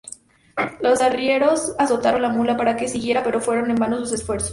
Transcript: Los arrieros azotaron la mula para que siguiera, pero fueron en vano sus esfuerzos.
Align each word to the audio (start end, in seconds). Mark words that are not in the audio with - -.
Los 0.79 0.99
arrieros 0.99 1.75
azotaron 1.77 2.23
la 2.23 2.29
mula 2.29 2.57
para 2.57 2.75
que 2.75 2.87
siguiera, 2.87 3.21
pero 3.23 3.39
fueron 3.39 3.69
en 3.69 3.75
vano 3.77 3.99
sus 3.99 4.13
esfuerzos. 4.13 4.49